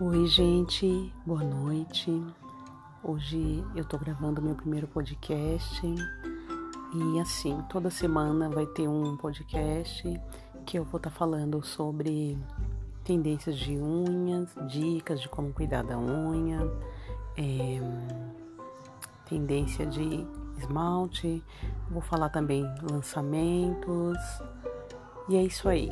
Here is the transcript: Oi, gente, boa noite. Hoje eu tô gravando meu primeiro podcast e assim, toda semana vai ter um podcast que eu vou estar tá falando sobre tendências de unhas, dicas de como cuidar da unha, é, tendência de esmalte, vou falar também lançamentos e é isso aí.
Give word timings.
Oi, 0.00 0.28
gente, 0.28 1.12
boa 1.26 1.42
noite. 1.42 2.24
Hoje 3.02 3.64
eu 3.74 3.84
tô 3.84 3.98
gravando 3.98 4.40
meu 4.40 4.54
primeiro 4.54 4.86
podcast 4.86 5.84
e 6.94 7.20
assim, 7.20 7.60
toda 7.68 7.90
semana 7.90 8.48
vai 8.48 8.64
ter 8.64 8.86
um 8.86 9.16
podcast 9.16 10.04
que 10.64 10.78
eu 10.78 10.84
vou 10.84 10.98
estar 10.98 11.10
tá 11.10 11.16
falando 11.16 11.64
sobre 11.64 12.38
tendências 13.02 13.58
de 13.58 13.76
unhas, 13.76 14.54
dicas 14.68 15.20
de 15.20 15.28
como 15.28 15.52
cuidar 15.52 15.82
da 15.82 15.98
unha, 15.98 16.60
é, 17.36 17.80
tendência 19.28 19.84
de 19.84 20.24
esmalte, 20.58 21.42
vou 21.90 22.02
falar 22.02 22.28
também 22.28 22.62
lançamentos 22.88 24.16
e 25.28 25.36
é 25.36 25.42
isso 25.42 25.68
aí. 25.68 25.90